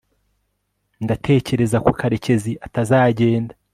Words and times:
ndatekereza 1.03 1.77
ko 1.85 1.89
karekezi 1.99 2.51
atazagenda 2.65 3.53